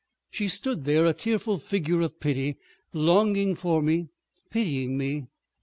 [0.31, 2.57] She stood there, a tearful figure of pity,
[2.91, 4.07] longing for me,
[4.49, 5.27] pitying me.